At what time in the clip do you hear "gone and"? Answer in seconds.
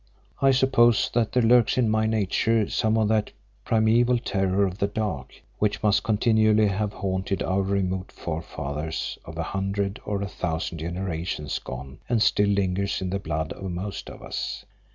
11.59-12.19